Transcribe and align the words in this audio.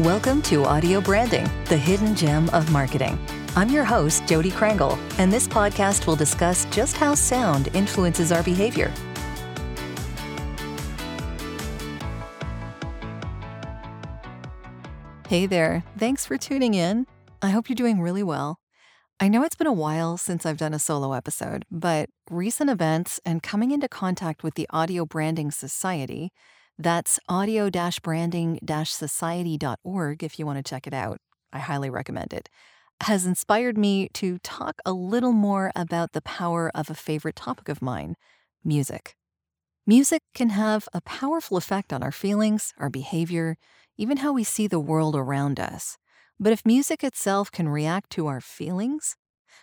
Welcome 0.00 0.42
to 0.42 0.62
Audio 0.62 1.00
Branding, 1.00 1.48
the 1.64 1.76
hidden 1.78 2.14
gem 2.14 2.50
of 2.50 2.70
marketing. 2.70 3.18
I'm 3.56 3.70
your 3.70 3.82
host, 3.82 4.26
Jodi 4.26 4.50
Krangle, 4.50 4.98
and 5.18 5.32
this 5.32 5.48
podcast 5.48 6.06
will 6.06 6.16
discuss 6.16 6.66
just 6.66 6.98
how 6.98 7.14
sound 7.14 7.70
influences 7.74 8.30
our 8.30 8.42
behavior. 8.42 8.92
Hey 15.30 15.46
there, 15.46 15.82
thanks 15.96 16.26
for 16.26 16.36
tuning 16.36 16.74
in. 16.74 17.06
I 17.40 17.48
hope 17.48 17.70
you're 17.70 17.74
doing 17.74 18.02
really 18.02 18.22
well. 18.22 18.58
I 19.18 19.28
know 19.28 19.44
it's 19.44 19.56
been 19.56 19.66
a 19.66 19.72
while 19.72 20.18
since 20.18 20.44
I've 20.44 20.58
done 20.58 20.74
a 20.74 20.78
solo 20.78 21.14
episode, 21.14 21.64
but 21.70 22.10
recent 22.30 22.68
events 22.68 23.18
and 23.24 23.42
coming 23.42 23.70
into 23.70 23.88
contact 23.88 24.42
with 24.42 24.56
the 24.56 24.68
Audio 24.68 25.06
Branding 25.06 25.50
Society 25.50 26.32
that's 26.78 27.18
audio 27.28 27.70
branding 28.02 28.58
society.org 28.84 30.22
if 30.22 30.38
you 30.38 30.46
want 30.46 30.58
to 30.58 30.68
check 30.68 30.86
it 30.86 30.94
out. 30.94 31.18
I 31.52 31.58
highly 31.58 31.88
recommend 31.88 32.32
it. 32.32 32.48
Has 33.02 33.26
inspired 33.26 33.78
me 33.78 34.08
to 34.14 34.38
talk 34.38 34.80
a 34.84 34.92
little 34.92 35.32
more 35.32 35.72
about 35.74 36.12
the 36.12 36.22
power 36.22 36.70
of 36.74 36.90
a 36.90 36.94
favorite 36.94 37.36
topic 37.36 37.68
of 37.68 37.82
mine 37.82 38.16
music. 38.64 39.16
Music 39.86 40.22
can 40.34 40.50
have 40.50 40.88
a 40.92 41.00
powerful 41.00 41.56
effect 41.56 41.92
on 41.92 42.02
our 42.02 42.12
feelings, 42.12 42.74
our 42.78 42.90
behavior, 42.90 43.56
even 43.96 44.18
how 44.18 44.32
we 44.32 44.44
see 44.44 44.66
the 44.66 44.80
world 44.80 45.14
around 45.14 45.60
us. 45.60 45.96
But 46.38 46.52
if 46.52 46.66
music 46.66 47.04
itself 47.04 47.50
can 47.50 47.68
react 47.68 48.10
to 48.10 48.26
our 48.26 48.40
feelings, 48.40 49.16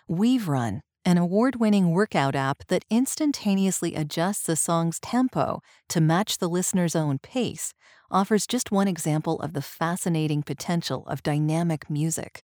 Weave 0.07 0.47
Run 0.47 0.81
an 1.05 1.17
award 1.17 1.57
winning 1.57 1.91
workout 1.91 2.35
app 2.35 2.63
that 2.67 2.85
instantaneously 2.89 3.93
adjusts 3.95 4.47
a 4.47 4.55
song's 4.55 4.99
tempo 4.99 5.61
to 5.89 5.99
match 5.99 6.37
the 6.37 6.47
listener's 6.47 6.95
own 6.95 7.19
pace, 7.19 7.73
offers 8.09 8.47
just 8.47 8.71
one 8.71 8.87
example 8.87 9.39
of 9.41 9.53
the 9.53 9.61
fascinating 9.61 10.41
potential 10.43 11.03
of 11.07 11.23
dynamic 11.23 11.89
music. 11.89 12.43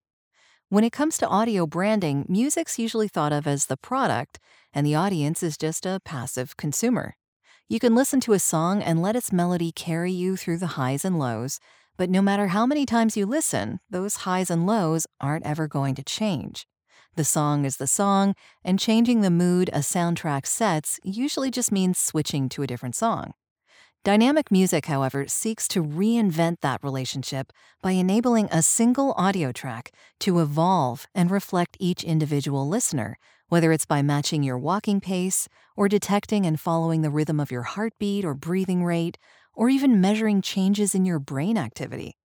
When 0.71 0.85
it 0.85 0.93
comes 0.93 1.17
to 1.19 1.29
audio 1.29 1.67
branding, 1.67 2.27
music's 2.29 2.79
usually 2.79 3.09
thought 3.09 3.33
of 3.33 3.47
as 3.47 3.67
the 3.67 3.77
product, 3.77 4.39
and 4.73 4.87
the 4.87 4.95
audience 4.95 5.43
is 5.43 5.57
just 5.57 5.87
a 5.87 6.01
passive 6.05 6.57
consumer. 6.57 7.15
You 7.69 7.79
can 7.79 7.95
listen 7.95 8.21
to 8.21 8.33
a 8.33 8.39
song 8.39 8.83
and 8.83 9.01
let 9.01 9.17
its 9.17 9.33
melody 9.33 9.73
carry 9.73 10.13
you 10.13 10.37
through 10.37 10.59
the 10.59 10.79
highs 10.79 11.05
and 11.05 11.19
lows, 11.19 11.61
but 11.97 12.11
no 12.11 12.23
matter 12.23 12.49
how 12.49 12.67
many 12.67 12.87
times 12.87 13.17
you 13.17 13.25
listen, 13.27 13.81
those 13.91 14.17
highs 14.17 14.51
and 14.51 14.67
lows 14.67 15.07
aren't 15.21 15.47
ever 15.47 15.69
going 15.69 15.95
to 15.95 16.03
change. 16.03 16.67
The 17.19 17.25
song 17.25 17.65
is 17.65 17.79
the 17.79 17.89
song, 17.89 18.37
and 18.63 18.79
changing 18.79 19.23
the 19.23 19.29
mood 19.29 19.71
a 19.73 19.81
soundtrack 19.81 20.47
sets 20.47 21.01
usually 21.03 21.51
just 21.51 21.73
means 21.73 21.99
switching 21.99 22.49
to 22.51 22.63
a 22.63 22.67
different 22.69 22.95
song. 22.95 23.33
Dynamic 24.05 24.53
music, 24.53 24.87
however, 24.87 25.27
seeks 25.27 25.67
to 25.67 25.83
reinvent 25.83 26.61
that 26.61 26.79
relationship 26.81 27.53
by 27.83 27.91
enabling 27.91 28.49
a 28.53 28.63
single 28.63 29.15
audio 29.17 29.51
track 29.51 29.91
to 30.21 30.39
evolve 30.39 31.09
and 31.13 31.29
reflect 31.29 31.77
each 31.81 32.05
individual 32.05 32.69
listener, 32.69 33.19
whether 33.49 33.73
it's 33.73 33.85
by 33.85 34.01
matching 34.01 34.45
your 34.45 34.57
walking 34.57 35.01
pace, 35.01 35.49
or 35.75 35.89
detecting 35.89 36.47
and 36.47 36.61
following 36.61 37.03
the 37.03 37.11
rhythm 37.11 37.41
of 37.41 37.51
your 37.51 37.63
heartbeat 37.63 38.25
or 38.25 38.35
breathing 38.35 38.85
rate, 38.85 39.19
or 39.55 39.69
even 39.69 40.01
measuring 40.01 40.41
changes 40.41 40.95
in 40.95 41.05
your 41.05 41.19
brain 41.19 41.59
activity. 41.59 42.18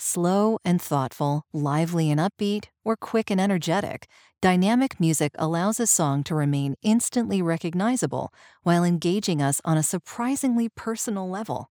Slow 0.00 0.60
and 0.64 0.80
thoughtful, 0.80 1.42
lively 1.52 2.08
and 2.08 2.20
upbeat, 2.20 2.66
or 2.84 2.94
quick 2.94 3.32
and 3.32 3.40
energetic, 3.40 4.06
dynamic 4.40 5.00
music 5.00 5.32
allows 5.36 5.80
a 5.80 5.88
song 5.88 6.22
to 6.24 6.36
remain 6.36 6.76
instantly 6.82 7.42
recognizable 7.42 8.32
while 8.62 8.84
engaging 8.84 9.42
us 9.42 9.60
on 9.64 9.76
a 9.76 9.82
surprisingly 9.82 10.68
personal 10.68 11.28
level. 11.28 11.72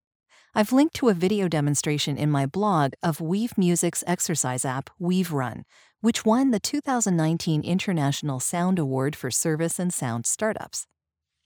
I've 0.54 0.72
linked 0.72 0.94
to 0.98 1.10
a 1.10 1.16
video 1.16 1.48
demonstration 1.48 2.16
in 2.16 2.30
my 2.30 2.46
blog 2.46 2.94
of 3.02 3.22
Weave 3.22 3.58
Music's 3.58 4.04
exercise 4.06 4.66
app, 4.66 4.92
Weave 5.00 5.34
Run, 5.34 5.66
which 6.02 6.24
won 6.24 6.52
the 6.52 6.60
2019 6.60 7.64
International 7.64 8.40
Sound 8.40 8.78
Award 8.78 9.16
for 9.16 9.32
Service 9.32 9.80
and 9.80 9.92
Sound 9.92 10.28
Startups. 10.28 10.86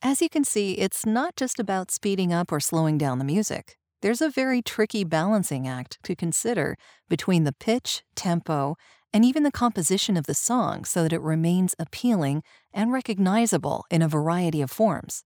As 0.01 0.22
you 0.22 0.28
can 0.28 0.44
see, 0.44 0.73
it's 0.73 1.05
not 1.05 1.38
just 1.38 1.57
about 1.57 1.89
speeding 1.89 2.33
up 2.33 2.51
or 2.51 2.59
slowing 2.59 2.97
down 2.97 3.17
the 3.19 3.25
music 3.25 3.78
there's 4.01 4.22
a 4.22 4.29
very 4.29 4.61
tricky 4.61 5.03
balancing 5.03 5.67
act 5.67 5.97
to 6.03 6.16
consider 6.16 6.78
between 7.09 7.44
the 7.44 7.53
pitch, 7.53 8.03
tempo, 8.16 8.75
and 9.13 9.23
even 9.23 9.44
the 9.44 9.51
composition 9.51 10.17
of 10.17 10.25
the 10.25 10.33
song 10.33 10.83
so 10.83 11.03
that 11.03 11.13
it 11.13 11.22
remains 11.22 11.75
appealing 11.79 12.44
and 12.73 12.91
recognizable 12.91 13.85
in 13.89 14.01
a 14.01 14.07
variety 14.07 14.61
of 14.61 14.69
forms. 14.69 15.23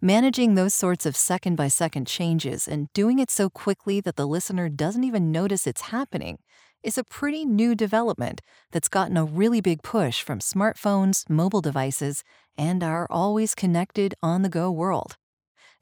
Managing 0.00 0.54
those 0.54 0.74
sorts 0.74 1.06
of 1.06 1.16
second 1.16 1.56
by 1.56 1.68
second 1.68 2.06
changes 2.06 2.66
and 2.66 2.92
doing 2.92 3.18
it 3.18 3.30
so 3.30 3.48
quickly 3.48 4.00
that 4.00 4.16
the 4.16 4.26
listener 4.26 4.68
doesn't 4.68 5.04
even 5.04 5.30
notice 5.32 5.66
it's 5.66 5.82
happening 5.82 6.38
is 6.82 6.98
a 6.98 7.04
pretty 7.04 7.44
new 7.44 7.74
development 7.74 8.40
that's 8.72 8.88
gotten 8.88 9.16
a 9.16 9.24
really 9.24 9.60
big 9.60 9.82
push 9.82 10.20
from 10.20 10.40
smartphones, 10.40 11.28
mobile 11.30 11.60
devices, 11.60 12.24
and 12.58 12.82
our 12.82 13.06
always 13.10 13.54
connected 13.54 14.14
on 14.22 14.42
the 14.42 14.48
go 14.48 14.70
world. 14.70 15.16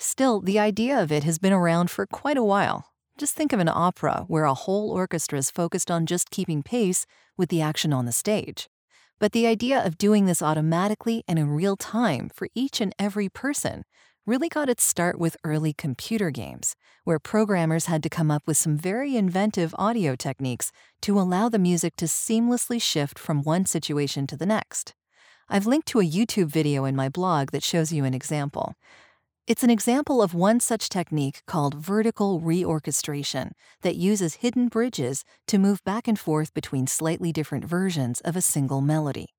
Still, 0.03 0.41
the 0.41 0.59
idea 0.59 0.99
of 0.99 1.13
it 1.13 1.25
has 1.25 1.39
been 1.39 1.53
around 1.53 1.91
for 1.91 2.07
quite 2.07 2.39
a 2.39 2.43
while. 2.43 2.87
Just 3.19 3.35
think 3.35 3.53
of 3.53 3.61
an 3.61 3.69
opera 3.69 4.25
where 4.29 4.45
a 4.45 4.55
whole 4.55 4.91
orchestra 4.93 5.39
is 5.39 5.51
focused 5.51 5.91
on 5.91 6.07
just 6.07 6.31
keeping 6.31 6.63
pace 6.63 7.05
with 7.37 7.51
the 7.51 7.61
action 7.61 7.93
on 7.93 8.07
the 8.07 8.11
stage. 8.11 8.71
But 9.19 9.33
the 9.33 9.47
idea 9.47 9.79
of 9.79 9.99
doing 9.99 10.25
this 10.25 10.41
automatically 10.41 11.23
and 11.29 11.39
in 11.39 11.51
real 11.51 11.77
time 11.77 12.31
for 12.35 12.49
each 12.55 12.81
and 12.81 12.95
every 12.99 13.29
person 13.29 13.85
really 14.25 14.49
got 14.49 14.71
its 14.71 14.85
start 14.85 15.19
with 15.19 15.37
early 15.45 15.75
computer 15.75 16.31
games, 16.31 16.77
where 17.05 17.19
programmers 17.19 17.85
had 17.85 18.03
to 18.03 18.09
come 18.09 18.31
up 18.31 18.47
with 18.47 18.57
some 18.57 18.79
very 18.79 19.17
inventive 19.17 19.75
audio 19.79 20.17
techniques 20.17 20.73
to 21.03 21.21
allow 21.21 21.51
the 21.51 21.59
music 21.59 21.95
to 21.97 22.07
seamlessly 22.07 22.81
shift 22.81 23.19
from 23.19 23.43
one 23.43 23.67
situation 23.67 24.27
to 24.27 24.37
the 24.39 24.47
next. 24.47 24.95
I've 25.51 25.67
linked 25.67 25.89
to 25.89 26.01
a 26.01 26.11
YouTube 26.11 26.47
video 26.47 26.87
in 26.87 26.97
my 26.97 27.11
blog 27.11 27.51
that 27.51 27.63
shows 27.63 27.93
you 27.93 28.07
an 28.07 28.15
example. 28.15 28.77
It's 29.51 29.65
an 29.65 29.71
example 29.71 30.23
of 30.23 30.33
one 30.33 30.61
such 30.61 30.89
technique 30.89 31.43
called 31.45 31.75
vertical 31.75 32.41
reorchestration 32.41 33.51
that 33.83 33.97
uses 33.97 34.35
hidden 34.35 34.69
bridges 34.69 35.25
to 35.49 35.59
move 35.59 35.83
back 35.83 36.07
and 36.07 36.17
forth 36.17 36.55
between 36.55 36.87
slightly 36.87 37.33
different 37.33 37.65
versions 37.65 38.21
of 38.21 38.37
a 38.37 38.43
single 38.43 38.81
melody. 38.81 39.35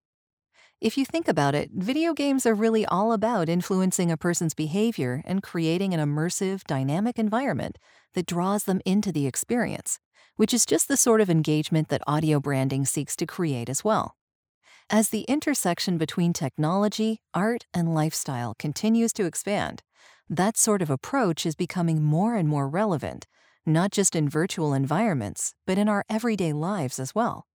If 0.82 0.98
you 0.98 1.06
think 1.06 1.30
about 1.30 1.56
it, 1.56 1.70
video 1.74 2.14
games 2.14 2.46
are 2.46 2.54
really 2.54 2.86
all 2.86 3.14
about 3.14 3.48
influencing 3.48 4.12
a 4.12 4.18
person's 4.18 4.54
behavior 4.54 5.24
and 5.24 5.42
creating 5.42 5.94
an 5.94 6.02
immersive, 6.02 6.66
dynamic 6.66 7.18
environment 7.18 7.78
that 8.14 8.26
draws 8.26 8.66
them 8.66 8.82
into 8.86 9.14
the 9.14 9.28
experience, 9.28 9.98
which 10.36 10.54
is 10.54 10.66
just 10.66 10.90
the 10.90 10.98
sort 10.98 11.22
of 11.22 11.30
engagement 11.30 11.88
that 11.88 12.04
audio 12.06 12.42
branding 12.42 12.84
seeks 12.84 13.16
to 13.16 13.26
create 13.26 13.70
as 13.70 13.86
well. 13.86 14.18
As 14.90 15.08
the 15.08 15.22
intersection 15.30 15.98
between 15.98 16.34
technology, 16.34 17.22
art, 17.34 17.66
and 17.74 17.96
lifestyle 17.96 18.54
continues 18.60 19.14
to 19.14 19.24
expand, 19.24 19.84
that 20.32 20.56
sort 20.56 20.82
of 20.82 20.90
approach 20.90 21.46
is 21.46 21.56
becoming 21.56 22.02
more 22.02 22.36
and 22.36 22.48
more 22.48 22.70
relevant, 22.70 23.28
not 23.66 23.92
just 23.92 24.16
in 24.16 24.30
virtual 24.30 24.74
environments, 24.74 25.54
but 25.68 25.78
in 25.78 25.90
our 25.90 26.06
everyday 26.10 26.54
lives 26.54 27.00
as 27.00 27.14
well. 27.14 27.48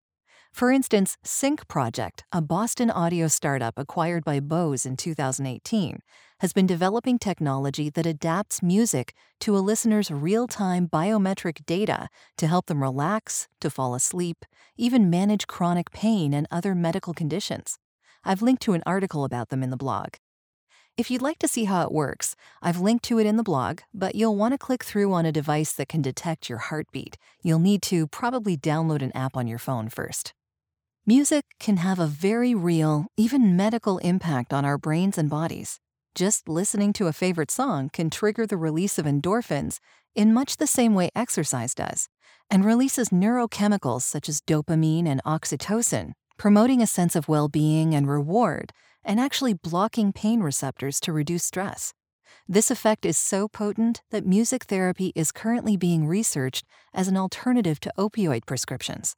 For 0.52 0.70
instance, 0.70 1.16
Sync 1.24 1.66
Project, 1.68 2.24
a 2.32 2.42
Boston 2.42 2.90
audio 2.90 3.28
startup 3.28 3.78
acquired 3.78 4.24
by 4.24 4.40
Bose 4.40 4.84
in 4.84 4.98
2018, 4.98 6.00
has 6.40 6.52
been 6.52 6.66
developing 6.66 7.18
technology 7.18 7.88
that 7.88 8.04
adapts 8.04 8.62
music 8.62 9.14
to 9.40 9.56
a 9.56 9.64
listener's 9.64 10.10
real 10.10 10.46
time 10.46 10.86
biometric 10.86 11.64
data 11.64 12.08
to 12.36 12.46
help 12.46 12.66
them 12.66 12.82
relax, 12.82 13.48
to 13.62 13.70
fall 13.70 13.94
asleep, 13.94 14.44
even 14.76 15.08
manage 15.08 15.46
chronic 15.46 15.90
pain 15.92 16.34
and 16.34 16.46
other 16.50 16.74
medical 16.74 17.14
conditions. 17.14 17.78
I've 18.22 18.42
linked 18.42 18.62
to 18.64 18.74
an 18.74 18.82
article 18.84 19.24
about 19.24 19.48
them 19.48 19.62
in 19.62 19.70
the 19.70 19.78
blog. 19.78 20.16
If 20.96 21.10
you'd 21.10 21.20
like 21.20 21.38
to 21.40 21.48
see 21.48 21.64
how 21.64 21.82
it 21.82 21.92
works, 21.92 22.34
I've 22.62 22.80
linked 22.80 23.04
to 23.06 23.18
it 23.18 23.26
in 23.26 23.36
the 23.36 23.42
blog, 23.42 23.80
but 23.92 24.14
you'll 24.14 24.34
want 24.34 24.54
to 24.54 24.58
click 24.58 24.82
through 24.82 25.12
on 25.12 25.26
a 25.26 25.32
device 25.32 25.74
that 25.74 25.90
can 25.90 26.00
detect 26.00 26.48
your 26.48 26.56
heartbeat. 26.56 27.18
You'll 27.42 27.58
need 27.58 27.82
to 27.82 28.06
probably 28.06 28.56
download 28.56 29.02
an 29.02 29.14
app 29.14 29.36
on 29.36 29.46
your 29.46 29.58
phone 29.58 29.90
first. 29.90 30.32
Music 31.04 31.44
can 31.60 31.76
have 31.76 31.98
a 31.98 32.06
very 32.06 32.54
real, 32.54 33.08
even 33.14 33.54
medical 33.54 33.98
impact 33.98 34.54
on 34.54 34.64
our 34.64 34.78
brains 34.78 35.18
and 35.18 35.28
bodies. 35.28 35.80
Just 36.14 36.48
listening 36.48 36.94
to 36.94 37.08
a 37.08 37.12
favorite 37.12 37.50
song 37.50 37.90
can 37.92 38.08
trigger 38.08 38.46
the 38.46 38.56
release 38.56 38.98
of 38.98 39.04
endorphins 39.04 39.80
in 40.14 40.32
much 40.32 40.56
the 40.56 40.66
same 40.66 40.94
way 40.94 41.10
exercise 41.14 41.74
does, 41.74 42.08
and 42.50 42.64
releases 42.64 43.10
neurochemicals 43.10 44.00
such 44.00 44.30
as 44.30 44.40
dopamine 44.40 45.06
and 45.06 45.22
oxytocin, 45.24 46.12
promoting 46.38 46.80
a 46.80 46.86
sense 46.86 47.14
of 47.14 47.28
well 47.28 47.48
being 47.48 47.94
and 47.94 48.08
reward, 48.08 48.72
and 49.06 49.18
actually 49.18 49.54
blocking 49.54 50.12
pain 50.12 50.40
receptors 50.40 51.00
to 51.00 51.12
reduce 51.12 51.44
stress. 51.44 51.94
This 52.48 52.70
effect 52.70 53.06
is 53.06 53.16
so 53.16 53.48
potent 53.48 54.02
that 54.10 54.26
music 54.26 54.64
therapy 54.64 55.12
is 55.14 55.32
currently 55.32 55.76
being 55.76 56.06
researched 56.06 56.66
as 56.92 57.08
an 57.08 57.16
alternative 57.16 57.80
to 57.80 57.92
opioid 57.96 58.44
prescriptions. 58.46 59.14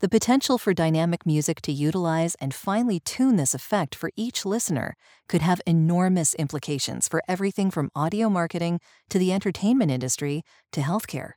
The 0.00 0.08
potential 0.08 0.58
for 0.58 0.74
dynamic 0.74 1.24
music 1.24 1.62
to 1.62 1.72
utilize 1.72 2.34
and 2.40 2.52
finely 2.52 2.98
tune 2.98 3.36
this 3.36 3.54
effect 3.54 3.94
for 3.94 4.10
each 4.16 4.44
listener 4.44 4.96
could 5.28 5.42
have 5.42 5.60
enormous 5.66 6.34
implications 6.34 7.06
for 7.06 7.22
everything 7.28 7.70
from 7.70 7.90
audio 7.94 8.28
marketing 8.28 8.80
to 9.10 9.18
the 9.18 9.32
entertainment 9.32 9.92
industry 9.92 10.42
to 10.72 10.80
healthcare. 10.80 11.32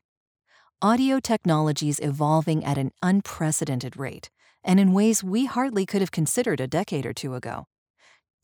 audio 0.82 1.20
technology's 1.20 2.00
evolving 2.00 2.64
at 2.64 2.78
an 2.78 2.92
unprecedented 3.02 3.98
rate 3.98 4.30
and 4.64 4.80
in 4.80 4.94
ways 4.94 5.24
we 5.24 5.46
hardly 5.46 5.86
could 5.86 6.02
have 6.02 6.12
considered 6.12 6.60
a 6.60 6.68
decade 6.68 7.06
or 7.06 7.14
two 7.14 7.34
ago. 7.36 7.66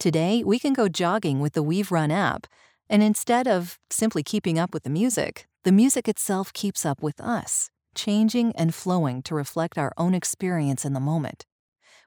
Today, 0.01 0.44
we 0.44 0.57
can 0.57 0.74
go 0.74 0.88
jogging 0.89 1.42
with 1.42 1.53
the 1.53 1.62
Weave 1.62 1.92
Run 1.92 2.09
app, 2.09 2.48
and 2.89 3.03
instead 3.03 3.48
of 3.48 3.77
simply 3.92 4.24
keeping 4.24 4.57
up 4.57 4.74
with 4.74 4.81
the 4.81 4.89
music, 4.89 5.45
the 5.63 5.71
music 5.71 6.07
itself 6.07 6.51
keeps 6.53 6.88
up 6.88 7.03
with 7.03 7.21
us, 7.21 7.69
changing 7.94 8.51
and 8.56 8.74
flowing 8.74 9.21
to 9.21 9.36
reflect 9.36 9.77
our 9.77 9.94
own 10.00 10.15
experience 10.15 10.86
in 10.86 10.94
the 10.94 11.00
moment. 11.00 11.45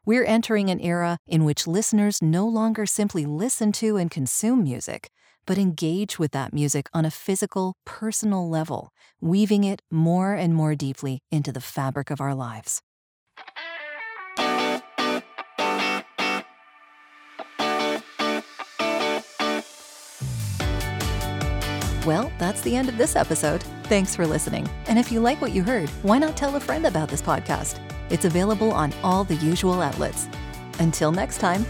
We're 0.04 0.24
entering 0.24 0.70
an 0.70 0.80
era 0.80 1.18
in 1.28 1.44
which 1.44 1.68
listeners 1.68 2.20
no 2.20 2.48
longer 2.48 2.84
simply 2.84 3.26
listen 3.26 3.70
to 3.74 3.96
and 3.96 4.10
consume 4.10 4.64
music, 4.64 5.12
but 5.46 5.56
engage 5.56 6.18
with 6.18 6.32
that 6.32 6.52
music 6.52 6.88
on 6.92 7.04
a 7.04 7.12
physical, 7.12 7.76
personal 7.86 8.50
level, 8.50 8.90
weaving 9.20 9.62
it 9.62 9.82
more 9.88 10.34
and 10.34 10.52
more 10.52 10.74
deeply 10.74 11.20
into 11.30 11.52
the 11.52 11.60
fabric 11.60 12.10
of 12.10 12.20
our 12.20 12.34
lives. 12.34 12.82
Well, 22.04 22.30
that's 22.38 22.60
the 22.60 22.76
end 22.76 22.88
of 22.88 22.98
this 22.98 23.16
episode. 23.16 23.62
Thanks 23.84 24.14
for 24.14 24.26
listening. 24.26 24.68
And 24.88 24.98
if 24.98 25.10
you 25.10 25.20
like 25.20 25.40
what 25.40 25.52
you 25.52 25.62
heard, 25.62 25.88
why 26.02 26.18
not 26.18 26.36
tell 26.36 26.54
a 26.56 26.60
friend 26.60 26.86
about 26.86 27.08
this 27.08 27.22
podcast? 27.22 27.80
It's 28.10 28.26
available 28.26 28.72
on 28.72 28.92
all 29.02 29.24
the 29.24 29.36
usual 29.36 29.80
outlets. 29.80 30.28
Until 30.78 31.12
next 31.12 31.38
time. 31.38 31.64